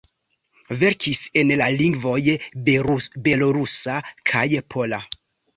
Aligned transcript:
Verkis 0.83 1.19
en 1.41 1.51
la 1.59 1.67
lingvoj 1.81 2.17
belorusa 3.27 4.01
kaj 4.33 4.47
pola. 4.77 5.05